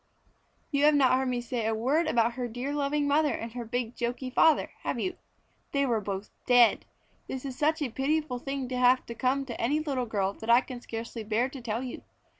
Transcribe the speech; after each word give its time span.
You 0.71 0.85
have 0.85 0.95
not 0.95 1.13
heard 1.13 1.27
me 1.27 1.41
say 1.41 1.67
a 1.67 1.75
word 1.75 2.07
about 2.07 2.33
her 2.33 2.47
dear 2.47 2.73
loving 2.73 3.07
mother 3.07 3.35
and 3.35 3.51
her 3.51 3.63
big 3.63 3.95
joky 3.95 4.31
father, 4.31 4.71
have 4.81 4.99
you? 4.99 5.15
They 5.73 5.85
were 5.85 6.01
both 6.01 6.31
dead! 6.47 6.85
This 7.27 7.45
is 7.45 7.55
such 7.55 7.83
a 7.83 7.91
pitiful 7.91 8.39
thing 8.39 8.67
to 8.69 8.77
have 8.77 9.03
come 9.19 9.45
to 9.45 9.61
any 9.61 9.79
little 9.79 10.07
girl 10.07 10.33
that 10.33 10.49
I 10.49 10.61
can 10.61 10.81
scarcely 10.81 11.23
bear 11.23 11.49
to 11.49 11.61
tell 11.61 11.83
you. 11.83 12.01